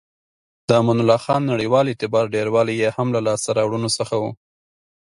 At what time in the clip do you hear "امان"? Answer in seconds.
0.79-0.97